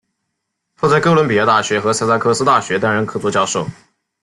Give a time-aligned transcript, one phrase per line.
[0.77, 3.67] 后在哥伦比亚大学和萨塞克斯大学担任客座教授。